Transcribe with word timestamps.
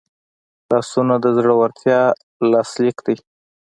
لاسونه 0.71 1.15
د 1.23 1.25
زړورتیا 1.37 2.01
لاسلیک 2.51 2.97
دی 3.05 3.15